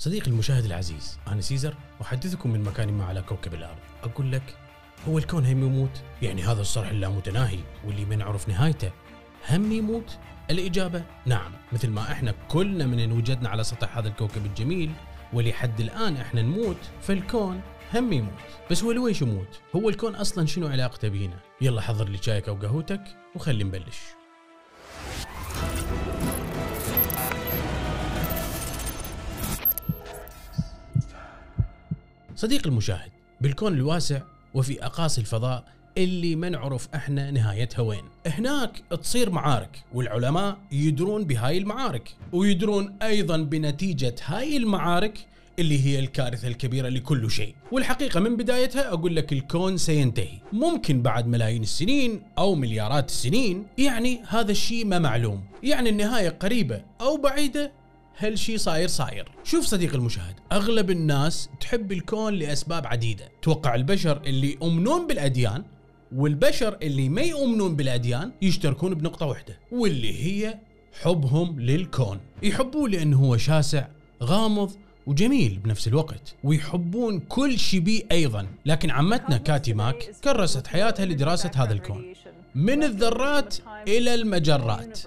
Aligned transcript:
صديقي 0.00 0.30
المشاهد 0.30 0.64
العزيز 0.64 1.18
أنا 1.28 1.40
سيزر 1.40 1.74
أحدثكم 2.02 2.50
من 2.52 2.62
مكان 2.62 2.92
ما 2.92 3.04
على 3.04 3.22
كوكب 3.22 3.54
الأرض 3.54 3.78
أقول 4.02 4.32
لك 4.32 4.56
هو 5.08 5.18
الكون 5.18 5.46
هم 5.46 5.64
يموت؟ 5.64 6.02
يعني 6.22 6.42
هذا 6.42 6.60
الصرح 6.60 6.88
اللامتناهي 6.88 7.58
واللي 7.84 8.04
ما 8.04 8.16
نعرف 8.16 8.48
نهايته 8.48 8.92
هم 9.50 9.72
يموت؟ 9.72 10.18
الإجابة 10.50 11.04
نعم 11.26 11.52
مثل 11.72 11.90
ما 11.90 12.12
إحنا 12.12 12.34
كلنا 12.48 12.86
من 12.86 12.98
إن 13.00 13.12
وجدنا 13.12 13.48
على 13.48 13.64
سطح 13.64 13.98
هذا 13.98 14.08
الكوكب 14.08 14.46
الجميل 14.46 14.92
ولحد 15.32 15.80
الآن 15.80 16.16
إحنا 16.16 16.42
نموت 16.42 16.90
فالكون 17.02 17.60
هم 17.94 18.12
يموت 18.12 18.32
بس 18.70 18.82
هو 18.84 18.92
لويش 18.92 19.22
يموت؟ 19.22 19.60
هو 19.76 19.88
الكون 19.88 20.14
أصلا 20.14 20.46
شنو 20.46 20.66
علاقته 20.66 21.08
بينا؟ 21.08 21.38
يلا 21.60 21.80
حضر 21.80 22.08
لي 22.08 22.18
شايك 22.22 22.48
أو 22.48 22.54
قهوتك 22.54 23.02
وخلي 23.34 23.64
نبلش 23.64 23.98
صديقي 32.38 32.68
المشاهد 32.68 33.10
بالكون 33.40 33.74
الواسع 33.74 34.20
وفي 34.54 34.84
أقاصي 34.84 35.20
الفضاء 35.20 35.64
اللي 35.98 36.36
ما 36.36 36.48
نعرف 36.48 36.88
إحنا 36.94 37.30
نهايتها 37.30 37.82
وين. 37.82 38.04
هناك 38.26 38.82
تصير 39.02 39.30
معارك 39.30 39.84
والعلماء 39.94 40.58
يدرون 40.72 41.24
بهاي 41.24 41.58
المعارك 41.58 42.16
ويدرون 42.32 42.96
أيضا 43.02 43.36
بنتيجة 43.36 44.14
هاي 44.24 44.56
المعارك 44.56 45.18
اللي 45.58 45.84
هي 45.84 45.98
الكارثة 45.98 46.48
الكبيرة 46.48 46.88
لكل 46.88 47.30
شيء. 47.30 47.54
والحقيقة 47.72 48.20
من 48.20 48.36
بدايتها 48.36 48.88
أقول 48.88 49.16
لك 49.16 49.32
الكون 49.32 49.76
سينتهي. 49.76 50.38
ممكن 50.52 51.02
بعد 51.02 51.26
ملايين 51.26 51.62
السنين 51.62 52.22
أو 52.38 52.54
مليارات 52.54 53.08
السنين 53.08 53.66
يعني 53.78 54.20
هذا 54.28 54.50
الشيء 54.50 54.84
ما 54.86 54.98
معلوم. 54.98 55.44
يعني 55.62 55.90
النهاية 55.90 56.28
قريبة 56.28 56.82
أو 57.00 57.16
بعيدة 57.16 57.72
هالشي 58.18 58.58
صاير 58.58 58.88
صاير. 58.88 59.28
شوف 59.44 59.64
صديق 59.64 59.94
المشاهد 59.94 60.34
أغلب 60.52 60.90
الناس 60.90 61.48
تحب 61.60 61.92
الكون 61.92 62.34
لأسباب 62.34 62.86
عديدة. 62.86 63.28
توقع 63.42 63.74
البشر 63.74 64.22
اللي 64.26 64.52
يؤمنون 64.52 65.06
بالأديان 65.06 65.64
والبشر 66.16 66.78
اللي 66.82 67.08
ما 67.08 67.22
يؤمنون 67.22 67.76
بالأديان 67.76 68.32
يشتركون 68.42 68.94
بنقطة 68.94 69.26
واحدة 69.26 69.58
واللي 69.72 70.24
هي 70.24 70.58
حبهم 71.02 71.60
للكون. 71.60 72.20
يحبوه 72.42 72.88
لأنه 72.88 73.18
هو 73.18 73.36
شاسع 73.36 73.86
غامض 74.22 74.72
وجميل 75.06 75.58
بنفس 75.64 75.88
الوقت. 75.88 76.34
ويحبون 76.44 77.20
كل 77.20 77.58
شيء 77.58 77.80
بيه 77.80 78.02
أيضا. 78.12 78.46
لكن 78.66 78.90
عمتنا 78.90 79.36
كاتي 79.36 79.72
ماك 79.72 80.10
كرست 80.24 80.66
حياتها 80.66 81.06
لدراسة 81.06 81.50
هذا 81.56 81.72
الكون. 81.72 82.14
من 82.54 82.82
الذرات 82.82 83.56
إلى 83.88 84.14
المجرات. 84.14 84.98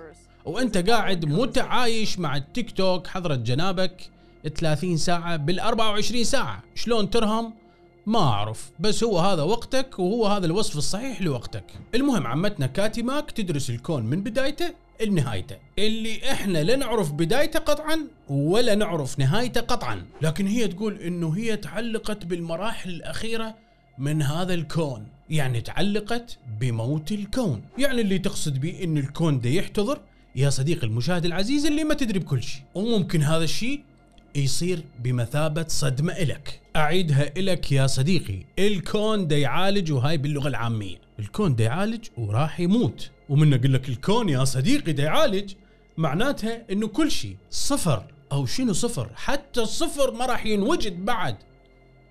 وانت 0.45 0.89
قاعد 0.89 1.25
متعايش 1.25 2.19
مع 2.19 2.35
التيك 2.35 2.71
توك 2.71 3.07
حضرة 3.07 3.35
جنابك 3.35 4.09
30 4.57 4.97
ساعة 4.97 5.35
بال 5.35 5.59
24 5.59 6.23
ساعة. 6.23 6.63
شلون 6.75 7.09
ترهم؟ 7.09 7.53
ما 8.05 8.19
أعرف. 8.19 8.71
بس 8.79 9.03
هو 9.03 9.19
هذا 9.19 9.43
وقتك 9.43 9.99
وهو 9.99 10.27
هذا 10.27 10.45
الوصف 10.45 10.77
الصحيح 10.77 11.21
لوقتك. 11.21 11.63
المهم 11.95 12.27
عمتنا 12.27 12.67
كاتي 12.67 13.01
ماك 13.01 13.31
تدرس 13.31 13.69
الكون 13.69 14.05
من 14.05 14.23
بدايته 14.23 14.73
لنهايته. 15.05 15.55
اللي 15.79 16.31
إحنا 16.31 16.63
لا 16.63 16.75
نعرف 16.75 17.11
بدايته 17.11 17.59
قطعا 17.59 18.07
ولا 18.29 18.75
نعرف 18.75 19.19
نهايته 19.19 19.61
قطعا. 19.61 20.05
لكن 20.21 20.47
هي 20.47 20.67
تقول 20.67 20.97
إنه 21.01 21.37
هي 21.37 21.57
تعلقت 21.57 22.25
بالمراحل 22.25 22.89
الأخيرة 22.89 23.55
من 23.97 24.21
هذا 24.21 24.53
الكون. 24.53 25.07
يعني 25.29 25.61
تعلقت 25.61 26.37
بموت 26.59 27.11
الكون. 27.11 27.61
يعني 27.77 28.01
اللي 28.01 28.19
تقصد 28.19 28.61
به 28.61 28.83
إن 28.83 28.97
الكون 28.97 29.39
ده 29.39 29.49
يحتضر 29.49 30.01
يا 30.35 30.49
صديقي 30.49 30.87
المشاهد 30.87 31.25
العزيز 31.25 31.65
اللي 31.65 31.83
ما 31.83 31.93
تدري 31.93 32.19
بكل 32.19 32.43
شيء. 32.43 32.61
وممكن 32.75 33.21
هذا 33.21 33.43
الشيء 33.43 33.83
يصير 34.35 34.83
بمثابة 35.03 35.65
صدمة 35.67 36.13
إلك. 36.13 36.61
أعيدها 36.75 37.31
إلك 37.37 37.71
يا 37.71 37.87
صديقي. 37.87 38.45
الكون 38.59 39.27
دا 39.27 39.37
يعالج 39.37 39.91
وهاي 39.91 40.17
باللغة 40.17 40.47
العامية. 40.47 40.97
الكون 41.19 41.55
دا 41.55 41.63
يعالج 41.63 42.07
وراح 42.17 42.59
يموت. 42.59 43.09
ومن 43.29 43.53
أقول 43.53 43.73
لك 43.73 43.89
الكون 43.89 44.29
يا 44.29 44.43
صديقي 44.43 44.93
دا 44.93 45.03
يعالج 45.03 45.53
معناتها 45.97 46.61
إنه 46.71 46.87
كل 46.87 47.11
شيء 47.11 47.35
صفر 47.49 48.03
أو 48.31 48.45
شنو 48.45 48.73
صفر. 48.73 49.09
حتى 49.15 49.61
الصفر 49.61 50.11
ما 50.11 50.25
راح 50.25 50.45
ينوجد 50.45 51.05
بعد. 51.05 51.35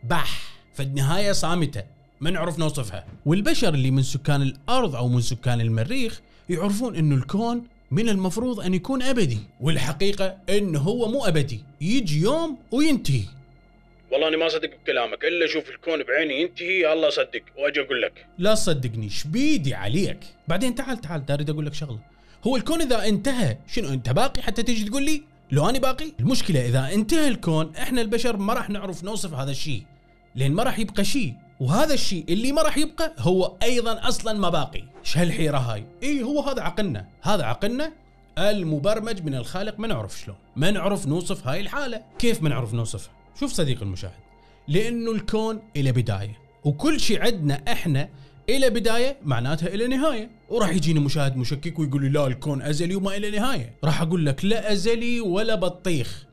بح. 0.05 0.61
فالنهاية 0.75 1.33
صامتة. 1.33 1.85
ما 2.21 2.31
نعرف 2.31 2.59
نوصفها. 2.59 3.07
والبشر 3.27 3.75
اللي 3.75 3.91
من 3.91 4.03
سكان 4.03 4.43
الأرض 4.43 4.97
أو 4.97 5.09
من 5.09 5.21
سكان 5.21 5.61
المريخ 5.61 6.21
يعرفون 6.49 6.97
إنه 6.97 7.15
الكون 7.15 7.63
من 7.91 8.09
المفروض 8.09 8.61
أن 8.61 8.75
يكون 8.75 9.03
أبدي 9.03 9.39
والحقيقة 9.61 10.37
انه 10.49 10.79
هو 10.79 11.09
مو 11.09 11.25
أبدي. 11.25 11.61
يجي 11.81 12.21
يوم 12.21 12.59
وينتهي. 12.71 13.25
والله 14.13 14.29
اني 14.29 14.37
ما 14.37 14.47
أصدق 14.47 14.71
بكلامك. 14.83 15.25
إلا 15.25 15.45
أشوف 15.45 15.71
الكون 15.71 16.03
بعيني 16.03 16.43
ينتهي 16.43 16.93
الله 16.93 17.09
اصدق 17.09 17.43
وأجي 17.59 17.81
أقول 17.81 18.03
لك. 18.03 18.27
لا 18.39 18.55
تصدقني 18.55 19.11
شبيدي 19.11 19.75
عليك. 19.75 20.19
بعدين 20.49 20.75
تعال 20.75 21.01
تعال 21.01 21.25
اريد 21.31 21.51
أقول 21.51 21.67
لك 21.67 21.75
شغلة. 21.75 21.99
هو 22.47 22.57
الكون 22.57 22.83
إذا 22.83 23.09
انتهى 23.09 23.57
شنو 23.73 23.89
أنت 23.89 24.11
باقي 24.11 24.43
حتى 24.43 24.63
تيجي 24.63 24.85
تقول 24.85 25.03
لي؟ 25.03 25.23
لو 25.53 25.69
أنا 25.69 25.79
باقي؟ 25.79 26.13
المشكلة 26.21 26.67
إذا 26.67 26.95
انتهى 26.95 27.29
الكون 27.29 27.77
إحنا 27.77 28.01
البشر 28.01 28.37
ما 28.37 28.55
راح 28.55 28.71
نعرف 28.71 29.05
نوصف 29.05 29.35
هذا 29.35 29.51
الشيء. 29.51 29.83
لأن 30.35 30.53
ما 30.53 30.63
راح 30.63 30.79
يبقى 30.79 31.05
شيء 31.05 31.35
وهذا 31.61 31.95
الشيء 31.95 32.25
اللي 32.29 32.53
ما 32.53 32.63
راح 32.63 32.79
يبقى 32.79 33.15
هو 33.19 33.57
أيضا 33.63 34.09
أصلا 34.09 34.33
ما 34.39 34.49
باقي. 34.49 34.83
إيش 35.01 35.19
هالحيره 35.19 35.59
هاي؟ 35.59 35.85
إي 36.03 36.23
هو 36.23 36.41
هذا 36.41 36.63
عقلنا. 36.63 37.07
هذا 37.23 37.45
عقلنا 37.45 37.93
المبرمج 38.39 39.23
من 39.23 39.35
الخالق 39.35 39.81
ما 39.81 39.89
نعرف 39.89 40.19
شلون. 40.19 40.37
ما 40.57 40.71
نعرف 40.71 41.07
نوصف 41.07 41.47
هاي 41.47 41.61
الحالة. 41.61 42.03
كيف 42.19 42.43
ما 42.43 42.49
نعرف 42.49 42.75
نوصفها 42.75 43.13
شوف 43.41 43.53
صديق 43.53 43.83
المشاهد. 43.83 44.21
لأنه 44.69 45.13
الكون 45.13 45.63
إلى 45.77 45.93
بداية. 45.93 46.39
وكل 46.65 47.01
شيء 47.01 47.23
عندنا 47.23 47.63
إحنا 47.73 48.09
إلى 48.49 48.71
بداية 48.71 49.17
معناتها 49.23 49.67
إلى 49.67 49.87
نهاية. 49.87 50.31
وراح 50.49 50.71
يجيني 50.71 51.01
مشاهد 51.01 51.37
مشكك 51.37 51.79
ويقول 51.79 52.03
لي 52.03 52.09
لا 52.09 52.27
الكون 52.27 52.63
أزلي 52.63 52.95
وما 52.95 53.17
إلى 53.17 53.31
نهاية. 53.31 53.75
راح 53.85 54.03
أقول 54.03 54.27
لك 54.27 54.45
لا 54.45 54.73
أزلي 54.73 55.21
ولا 55.21 55.55
بطيخ. 55.55 56.27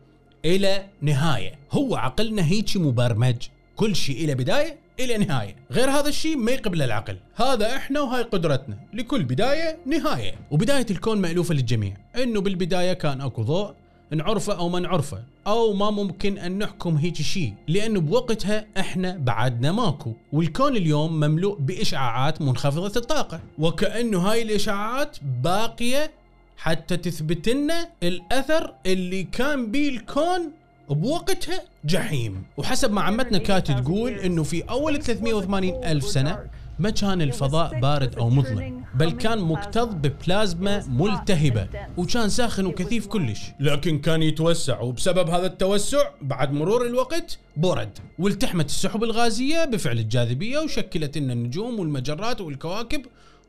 إلى 0.45 0.85
نهاية. 1.01 1.59
هو 1.71 1.95
عقلنا 1.95 2.45
هيك 2.45 2.77
مبرمج. 2.77 3.35
كل 3.77 3.95
شيء 3.95 4.25
إلى 4.25 4.35
بداية 4.35 4.77
إلى 4.99 5.17
نهاية. 5.17 5.55
غير 5.71 5.89
هذا 5.89 6.09
الشيء 6.09 6.37
ما 6.37 6.51
يقبل 6.51 6.81
العقل. 6.81 7.17
هذا 7.35 7.75
إحنا 7.75 8.01
وهاي 8.01 8.23
قدرتنا. 8.23 8.77
لكل 8.93 9.23
بداية 9.23 9.77
نهاية. 9.85 10.35
وبداية 10.51 10.85
الكون 10.91 11.21
مألوفة 11.21 11.53
للجميع. 11.53 11.93
إنه 12.15 12.41
بالبداية 12.41 12.93
كان 12.93 13.21
أكو 13.21 13.43
ضوء 13.43 13.73
نعرفه 14.11 14.57
أو 14.57 14.69
ما 14.69 14.79
نعرفه 14.79 15.23
أو 15.47 15.73
ما 15.73 15.91
ممكن 15.91 16.37
أن 16.37 16.57
نحكم 16.57 16.95
هيك 16.95 17.15
شيء. 17.15 17.53
لأنه 17.67 17.99
بوقتها 17.99 18.65
إحنا 18.77 19.17
بعدنا 19.17 19.71
ماكو. 19.71 20.13
والكون 20.33 20.75
اليوم 20.75 21.13
مملوء 21.13 21.57
بإشعاعات 21.59 22.41
منخفضة 22.41 22.99
الطاقة. 22.99 23.41
وكأنه 23.59 24.19
هاي 24.19 24.41
الإشعاعات 24.41 25.17
باقية 25.43 26.11
حتى 26.57 26.97
تثبت 26.97 27.49
لنا 27.49 27.89
الأثر 28.03 28.73
اللي 28.85 29.23
كان 29.23 29.71
به 29.71 29.89
الكون 29.89 30.51
بوقتها 30.93 31.61
جحيم. 31.85 32.43
وحسب 32.57 32.91
ما 32.91 33.01
عمتنا 33.01 33.37
كاتي 33.37 33.73
تقول 33.73 34.11
إنه 34.11 34.43
في 34.43 34.63
أول 34.69 35.03
380 35.03 35.83
ألف 35.85 36.05
سنة 36.05 36.39
ما 36.79 36.89
كان 36.89 37.21
الفضاء 37.21 37.79
بارد 37.79 38.15
أو 38.15 38.29
مظلم 38.29 38.83
بل 38.95 39.11
كان 39.11 39.39
مكتظ 39.39 39.93
ببلازما 39.93 40.83
ملتهبة 40.87 41.67
وكان 41.97 42.29
ساخن 42.29 42.65
وكثيف 42.65 43.07
كلش. 43.07 43.41
لكن 43.59 43.99
كان 43.99 44.23
يتوسع 44.23 44.79
وبسبب 44.81 45.29
هذا 45.29 45.45
التوسع 45.45 46.09
بعد 46.21 46.53
مرور 46.53 46.85
الوقت 46.85 47.39
برد 47.57 47.97
والتحمت 48.19 48.65
السحب 48.65 49.03
الغازية 49.03 49.65
بفعل 49.65 49.99
الجاذبية 49.99 50.59
وشكلت 50.59 51.17
لنا 51.17 51.33
النجوم 51.33 51.79
والمجرات 51.79 52.41
والكواكب 52.41 53.01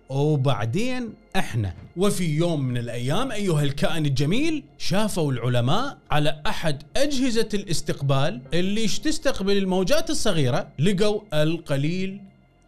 وبعدين 0.08 1.14
إحنا 1.36 1.74
وفي 1.96 2.24
يوم 2.36 2.60
من 2.64 2.76
الأيام 2.76 3.32
أيها 3.32 3.62
الكائن 3.62 4.06
الجميل 4.06 4.64
شافوا 4.78 5.32
العلماء 5.32 5.98
على 6.10 6.42
أحد 6.46 6.82
أجهزة 6.96 7.48
الاستقبال 7.54 8.40
اللي 8.54 8.86
تستقبل 8.88 9.56
الموجات 9.56 10.10
الصغيرة؟ 10.10 10.68
لقوا 10.78 11.20
القليل 11.42 12.20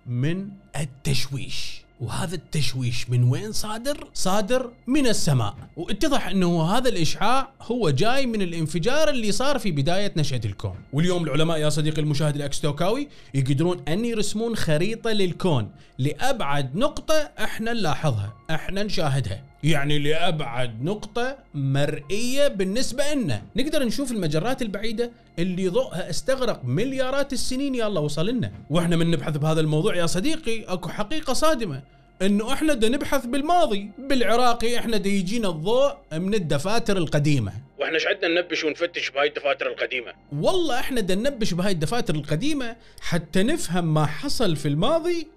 من 0.07 0.49
التشويش. 0.77 1.80
وهذا 2.01 2.35
التشويش 2.35 3.11
من 3.11 3.25
وين 3.25 3.53
صادر؟ 3.53 4.09
صادر 4.15 4.71
من 4.87 5.07
السماء. 5.07 5.55
واتضح 5.77 6.29
إنه 6.29 6.63
هذا 6.63 6.89
الإشعاع 6.89 7.53
هو 7.63 7.91
جاي 7.91 8.27
من 8.27 8.43
الانفجار 8.43 9.09
اللي 9.09 9.33
صار 9.33 9.59
في 9.59 9.71
بداية 9.71 10.13
نشأة 10.17 10.41
الكون. 10.45 10.75
واليوم 10.93 11.25
العلماء 11.25 11.59
يا 11.59 11.69
صديقي 11.69 12.03
المشاهد 12.03 12.37
الأكستوكاوي 12.37 13.09
يقدرون 13.35 13.83
أن 13.89 14.05
يرسمون 14.05 14.57
خريطة 14.57 15.11
للكون 15.11 15.71
لأبعد 15.99 16.77
نقطة 16.77 17.15
إحنا 17.39 17.73
نلاحظها 17.73 18.35
إحنا 18.51 18.83
نشاهدها. 18.83 19.50
يعني 19.65 19.99
لأبعد 19.99 20.83
نقطة 20.83 21.39
مرئية 21.55 22.49
بالنسبة 22.49 23.15
لنا، 23.15 23.43
نقدر 23.57 23.85
نشوف 23.85 24.13
المجرات 24.13 24.63
البعيدة 24.63 25.11
اللي 25.39 25.69
ضوءها 25.69 26.11
استغرق 26.11 26.61
مليارات 26.65 27.33
السنين. 27.33 27.75
يلا 27.75 28.01
وصل 28.01 28.27
لنا، 28.29 28.53
وإحنا 28.71 28.97
من 28.97 29.11
نبحث 29.11 29.37
بهذا 29.37 29.61
الموضوع 29.61 29.97
يا 29.97 30.07
صديقي. 30.07 30.65
أكو 30.65 30.89
حقيقة 30.89 31.33
صادمة، 31.33 31.83
إنه 32.23 32.53
إحنا 32.53 32.75
دا 32.75 32.89
نبحث 32.89 33.27
بالماضي. 33.27 33.91
بالعراقي 33.99 34.79
إحنا 34.79 34.97
دا 34.97 35.09
يجينا 35.09 35.49
الضوء 35.49 35.97
من 36.13 36.35
الدفاتر 36.35 36.97
القديمة. 36.97 37.53
وإحنا 37.81 37.95
إيش 37.95 38.07
عندنا 38.07 38.41
ننبش 38.41 38.65
ونفتش 38.65 39.11
بهاي 39.11 39.29
الدفاتر 39.29 39.67
القديمة؟ 39.67 40.13
والله 40.33 40.81
إحنا 40.81 41.01
دا 41.01 41.15
ننبش 41.15 41.55
بهاي 41.55 41.73
الدفاتر 41.73 42.15
القديمة 42.15 42.77
حتى 43.01 43.43
نفهم 43.43 43.95
ما 43.95 44.07
حصل 44.07 44.57
في 44.57 44.69
الماضي 44.69 45.29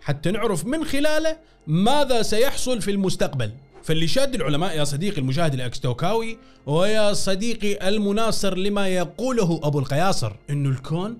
حتى 0.00 0.30
نعرف 0.30 0.66
من 0.66 0.84
خلاله 0.84 1.36
ماذا 1.66 2.22
سيحصل 2.22 2.82
في 2.82 2.90
المستقبل. 2.90 3.50
فاللي 3.82 4.06
شاد 4.06 4.34
العلماء 4.34 4.76
يا 4.76 4.84
صديقي 4.84 5.18
المشاهد 5.18 5.54
الأكستوكاوي 5.54 6.38
ويا 6.66 7.12
صديقي 7.12 7.88
المناصر 7.88 8.56
لما 8.56 8.88
يقوله 8.88 9.60
أبو 9.62 9.78
القياصر 9.78 10.32
إنه 10.50 10.68
الكون 10.68 11.18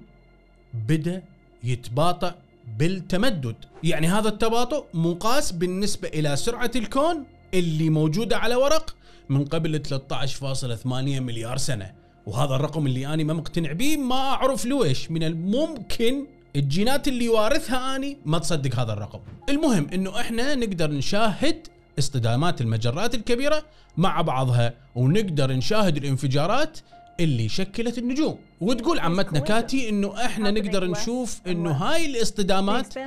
بدأ 0.89 1.23
يتباطأ 1.65 2.35
بالتمدد. 2.79 3.57
يعني 3.83 4.07
هذا 4.07 4.29
التباطؤ 4.29 4.85
مقاس 4.95 5.53
بالنسبة 5.53 6.09
إلى 6.09 6.37
سرعة 6.37 6.71
الكون 6.77 7.25
اللي 7.55 7.91
موجودة 7.91 8.37
على 8.37 8.55
ورق 8.55 8.95
من 9.29 9.45
قبل 9.45 9.83
13.8 9.83 10.87
مليار 11.21 11.57
سنة. 11.57 11.93
وهذا 12.27 12.55
الرقم 12.55 12.87
اللي 12.87 13.07
أنا 13.07 13.25
ما 13.25 13.35
مقتنع 13.35 13.73
به 13.73 13.97
ما 13.97 14.15
أعرف 14.15 14.65
ليش 14.65 15.11
من 15.11 15.23
الممكن 15.23 16.27
الجينات 16.57 17.09
اللي 17.09 17.29
وارثها 17.29 17.97
أني 17.97 18.19
ما 18.25 18.39
تصدق 18.39 18.79
هذا 18.79 18.93
الرقم. 18.93 19.21
المهم 19.49 19.87
أنه 19.95 20.21
إحنا 20.21 20.55
نقدر 20.55 20.91
نشاهد 20.91 21.67
اصطدامات 21.99 22.61
المجرات 22.61 23.15
الكبيرة 23.15 23.65
مع 23.97 24.21
بعضها 24.21 24.75
ونقدر 24.95 25.53
نشاهد 25.53 25.97
الانفجارات 25.97 26.79
اللي 27.21 27.49
شكلت 27.49 27.99
النجوم. 27.99 28.39
وتقول 28.61 28.99
عمتنا 28.99 29.39
كاتي 29.39 29.89
إنه 29.89 30.25
إحنا 30.25 30.51
نقدر 30.51 30.87
نشوف 30.87 31.41
إنه 31.47 31.71
هاي 31.71 32.07
الاصطدامات 32.07 32.99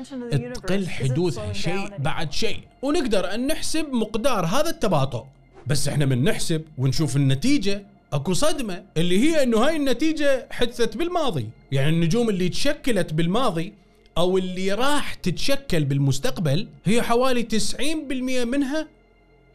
تقل 0.53 0.87
حدوثها 0.89 1.53
شيء 1.53 1.97
بعد 1.99 2.31
شيء. 2.31 2.59
ونقدر 2.81 3.33
أن 3.33 3.47
نحسب 3.47 3.85
مقدار 3.93 4.45
هذا 4.45 4.69
التباطؤ. 4.69 5.23
بس 5.67 5.88
إحنا 5.88 6.05
من 6.05 6.23
نحسب 6.23 6.61
ونشوف 6.77 7.15
النتيجة. 7.15 7.85
أكو 8.13 8.33
صدمة 8.33 8.83
اللي 8.97 9.19
هي 9.19 9.43
إنه 9.43 9.57
هاي 9.57 9.75
النتيجة 9.75 10.47
حدثت 10.51 10.97
بالماضي. 10.97 11.49
يعني 11.71 11.89
النجوم 11.89 12.29
اللي 12.29 12.49
تشكلت 12.49 13.13
بالماضي 13.13 13.73
أو 14.17 14.38
اللي 14.38 14.73
راح 14.73 15.13
تتشكل 15.13 15.85
بالمستقبل 15.85 16.67
هي 16.85 17.01
حوالي 17.01 17.44
90% 17.44 18.45
منها 18.45 18.88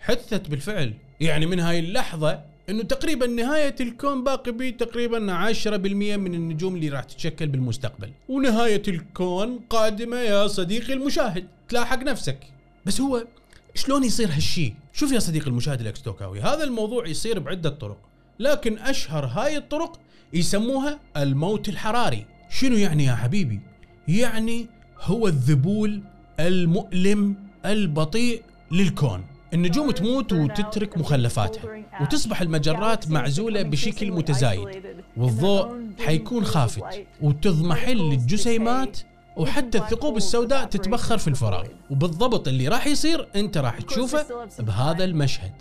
حدثت 0.01 0.49
بالفعل. 0.49 0.95
يعني 1.21 1.47
من 1.47 1.61
هاي 1.61 1.79
اللحظة 1.79 2.41
إنه 2.69 2.83
تقريبا 2.83 3.27
نهاية 3.27 3.75
الكون 3.81 4.25
باقي 4.25 4.53
به 4.53 4.71
تقريبا 4.71 5.19
10% 5.19 5.77
من 6.17 6.35
النجوم 6.35 6.75
اللي 6.75 6.89
راح 6.89 7.05
تتشكل 7.05 7.47
بالمستقبل. 7.47 8.11
ونهاية 8.29 8.83
الكون 8.89 9.61
قادمة 9.71 10.17
يا 10.17 10.47
صديقي 10.47 10.93
المشاهد. 10.93 11.47
تلاحق 11.69 12.03
نفسك. 12.03 12.39
بس 12.87 13.01
هو 13.01 13.27
شلون 13.75 14.05
يصير 14.05 14.29
هالشي؟ 14.29 14.75
شوف 14.93 15.13
يا 15.13 15.19
صديقي 15.19 15.47
المشاهد 15.47 15.81
الأكستوكاوي 15.81 16.41
هذا 16.41 16.65
الموضوع 16.65 17.07
يصير 17.07 17.39
بعدة 17.39 17.71
طرق. 17.71 17.99
لكن 18.39 18.79
أشهر 18.79 19.27
هاي 19.27 19.57
الطرق 19.57 20.01
يسموها 20.33 21.01
الموت 21.17 21.69
الحراري. 21.69 22.27
شنو 22.51 22.77
يعني 22.77 23.05
يا 23.05 23.15
حبيبي؟ 23.15 23.61
يعني 24.09 24.67
هو 25.01 25.27
الذبول 25.27 26.03
المؤلم 26.41 27.37
البطيء 27.67 28.43
للكون. 28.71 29.25
النجوم 29.55 29.91
تموت 29.91 30.33
وتترك 30.33 30.99
مخلفاتها 30.99 31.85
وتصبح 32.01 32.41
المجرات 32.41 33.11
معزولة 33.11 33.63
بشكل 33.63 34.13
متزايد 34.13 34.69
والضوء 35.17 35.87
حيكون 35.99 36.45
خافت 36.45 37.07
وتضمحل 37.23 38.01
الجسيمات 38.13 38.99
وحتى 39.37 39.79
الثقوب 39.79 40.17
السوداء 40.17 40.65
تتبخر 40.65 41.19
في 41.19 41.29
الفراغ. 41.29 41.67
وبالضبط 41.91 42.49
اللي 42.49 42.69
راح 42.69 42.87
يصير 42.87 43.29
انت 43.37 43.59
راح 43.59 43.81
تشوفه 43.81 44.47
بهذا 44.59 45.05
المشهد. 45.05 45.53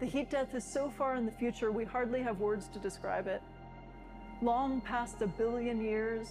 The 0.00 0.06
heat 0.06 0.30
death 0.30 0.54
is 0.54 0.64
so 0.64 0.90
far 0.98 1.16
in 1.16 1.24
the 1.26 1.36
future, 1.42 1.70
we 1.70 1.84
hardly 1.84 2.22
have 2.28 2.38
words 2.40 2.66
to 2.74 2.78
describe 2.88 3.26
it. 3.26 3.42
Long 4.42 4.80
past 4.80 5.16
a 5.22 5.28
billion 5.42 5.78
years, 5.92 6.26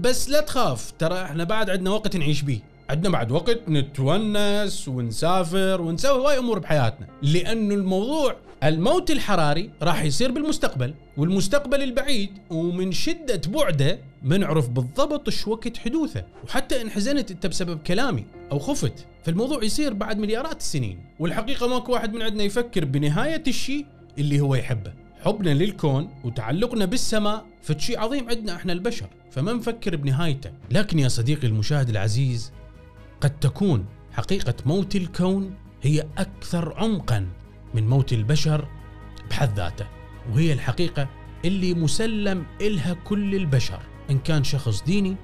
بس 0.00 0.30
لا 0.30 0.40
تخاف 0.40 0.92
ترى 0.98 1.22
إحنا 1.22 1.44
بعد 1.44 1.70
عندنا 1.70 1.90
وقت 1.90 2.16
نعيش 2.16 2.42
بيه. 2.42 2.60
عندنا 2.90 3.12
بعد 3.12 3.32
وقت 3.32 3.68
نتونس 3.68 4.88
ونسافر 4.88 5.80
ونسوي 5.80 6.18
هواي 6.20 6.38
أمور 6.38 6.58
بحياتنا. 6.58 7.06
لأنه 7.22 7.74
الموضوع 7.74 8.36
الموت 8.64 9.10
الحراري 9.10 9.70
راح 9.82 10.02
يصير 10.02 10.30
بالمستقبل 10.30 10.94
والمستقبل 11.16 11.82
البعيد 11.82 12.30
ومن 12.50 12.92
شدة 12.92 13.40
بعده 13.48 13.98
ما 14.22 14.36
نعرف 14.36 14.68
بالضبط 14.68 15.28
إيش 15.28 15.48
وقت 15.48 15.76
حدوثه. 15.76 16.24
وحتى 16.44 16.82
ان 16.82 16.90
حزنت 16.90 17.30
أنت 17.30 17.46
بسبب 17.46 17.78
كلامي 17.78 18.24
أو 18.52 18.58
خفت. 18.58 19.06
فالموضوع 19.24 19.64
يصير 19.64 19.92
بعد 19.92 20.18
مليارات 20.18 20.60
السنين. 20.60 21.04
والحقيقة 21.18 21.68
ماكو 21.68 21.92
واحد 21.92 22.14
من 22.14 22.22
عندنا 22.22 22.44
يفكر 22.44 22.84
بنهاية 22.84 23.42
الشيء 23.46 23.86
اللي 24.18 24.40
هو 24.40 24.54
يحبه. 24.54 24.92
حبنا 25.24 25.50
للكون 25.50 26.08
وتعلقنا 26.24 26.84
بالسماء 26.84 27.46
فشي 27.62 27.96
عظيم 27.96 28.28
عندنا 28.28 28.56
إحنا 28.56 28.72
البشر 28.72 29.06
فما 29.30 29.52
نفكر 29.52 29.96
بنهايته. 29.96 30.50
لكن 30.70 30.98
يا 30.98 31.08
صديقي 31.08 31.46
المشاهد 31.46 31.88
العزيز 31.88 32.52
قد 33.20 33.38
تكون 33.40 33.86
حقيقة 34.12 34.54
موت 34.66 34.96
الكون 34.96 35.54
هي 35.82 36.06
أكثر 36.18 36.74
عمقا 36.76 37.26
من 37.74 37.88
موت 37.88 38.12
البشر 38.12 38.68
بحد 39.30 39.56
ذاته 39.56 39.86
وهي 40.32 40.52
الحقيقة 40.52 41.08
اللي 41.44 41.74
مسلم 41.74 42.46
إلها 42.60 42.92
كل 42.92 43.34
البشر 43.34 43.80
إن 44.10 44.18
كان 44.18 44.44
شخص 44.44 44.82
ديني 44.82 45.16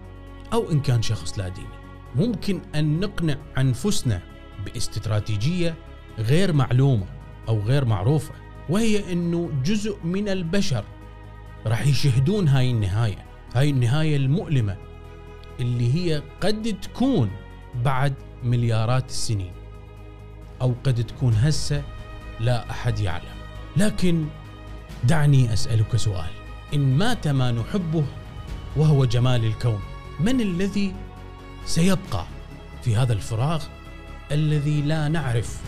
أو 0.52 0.70
إن 0.70 0.80
كان 0.80 1.02
شخص 1.02 1.38
لا 1.38 1.48
ديني. 1.48 1.68
ممكن 2.16 2.60
أن 2.74 3.00
نقنع 3.00 3.36
أنفسنا 3.58 4.22
باستراتيجية 4.64 5.74
غير 6.18 6.52
معلومة 6.52 7.06
أو 7.48 7.60
غير 7.60 7.84
معروفة. 7.84 8.34
وهي 8.68 9.12
أنه 9.12 9.50
جزء 9.64 9.98
من 10.04 10.28
البشر 10.28 10.84
راح 11.66 11.86
يشهدون 11.86 12.48
هاي 12.48 12.70
النهاية. 12.70 13.24
هاي 13.54 13.70
النهاية 13.70 14.16
المؤلمة 14.16 14.76
اللي 15.60 15.94
هي 15.94 16.22
قد 16.40 16.76
تكون 16.82 17.30
بعد 17.84 18.14
مليارات 18.44 19.08
السنين. 19.08 19.52
أو 20.62 20.74
قد 20.84 21.04
تكون 21.04 21.34
هسه 21.34 21.82
لا 22.40 22.70
أحد 22.70 23.00
يعلم. 23.00 23.38
لكن 23.76 24.26
دعني 25.04 25.52
أسألك 25.52 25.96
سؤال. 25.96 26.30
إن 26.74 26.96
مات 26.96 27.28
ما 27.28 27.50
نحبه 27.50 28.04
وهو 28.76 29.04
جمال 29.04 29.44
الكون 29.44 29.80
من 30.20 30.40
الذي 30.40 30.94
سيبقى 31.64 32.24
في 32.82 32.96
هذا 32.96 33.12
الفراغ 33.12 33.64
الذي 34.32 34.82
لا 34.82 35.08
نعرف 35.08 35.60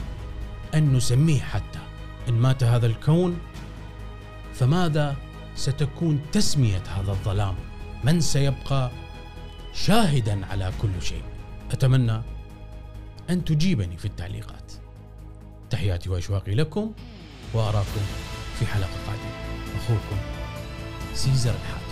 أن 0.74 0.92
نسميه 0.92 1.40
حتى؟ 1.40 1.79
إن 2.28 2.34
مات 2.34 2.64
هذا 2.64 2.86
الكون 2.86 3.38
فماذا 4.54 5.16
ستكون 5.54 6.20
تسمية 6.32 6.82
هذا 6.96 7.10
الظلام؟ 7.10 7.54
من 8.04 8.20
سيبقى 8.20 8.90
شاهدا 9.72 10.46
على 10.46 10.72
كل 10.82 11.02
شيء؟ 11.02 11.22
أتمنى 11.70 12.22
أن 13.30 13.44
تجيبني 13.44 13.96
في 13.96 14.04
التعليقات. 14.04 14.72
تحياتي 15.70 16.10
وأشواقي 16.10 16.54
لكم 16.54 16.92
وأراكم 17.54 18.00
في 18.58 18.66
حلقة 18.66 18.96
قادمة. 19.06 19.34
أخوكم 19.76 20.16
سيزر 21.14 21.50
الحاد 21.50 21.89